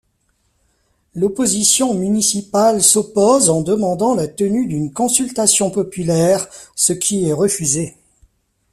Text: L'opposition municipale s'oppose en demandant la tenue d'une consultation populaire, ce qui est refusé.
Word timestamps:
L'opposition 1.13 1.93
municipale 1.93 2.81
s'oppose 2.81 3.51
en 3.51 3.61
demandant 3.61 4.15
la 4.15 4.27
tenue 4.27 4.65
d'une 4.65 4.91
consultation 4.91 5.69
populaire, 5.69 6.47
ce 6.75 6.91
qui 6.93 7.29
est 7.29 7.33
refusé. 7.33 7.97